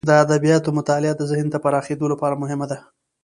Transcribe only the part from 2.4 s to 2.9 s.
مهمه ده.